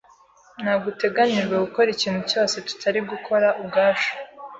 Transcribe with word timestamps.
Ntabwo 0.61 0.85
uteganijwe 0.93 1.55
gukora 1.63 1.89
ikintu 1.95 2.21
cyose 2.31 2.55
tutari 2.67 2.99
gukora 3.11 3.47
ubwacu. 3.61 4.09